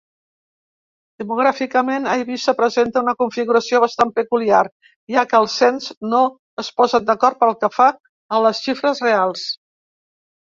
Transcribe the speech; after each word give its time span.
Demogràficament, 1.23 2.05
Eivissa 2.13 2.53
presenta 2.61 3.03
una 3.05 3.13
configuració 3.19 3.81
bastant 3.83 4.13
peculiar, 4.19 4.61
ja 5.15 5.23
que 5.33 5.41
els 5.41 5.57
cens 5.63 5.91
no 6.13 6.21
es 6.63 6.71
posen 6.81 7.05
d'acord 7.11 7.37
pel 7.45 7.53
que 7.65 7.71
fa 7.75 7.91
a 8.37 8.41
les 8.47 8.63
xifres 8.69 9.03
reals. 9.07 9.45